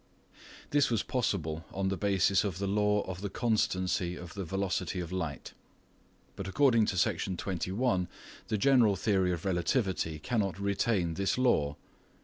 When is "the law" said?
2.57-3.01